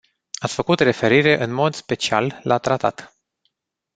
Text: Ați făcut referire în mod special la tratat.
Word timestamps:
Ați 0.39 0.53
făcut 0.53 0.79
referire 0.79 1.43
în 1.43 1.51
mod 1.51 1.73
special 1.73 2.39
la 2.43 2.57
tratat. 2.57 3.13